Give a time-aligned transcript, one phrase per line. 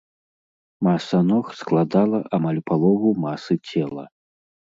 [0.87, 4.05] Маса ног складала амаль палову масы цела.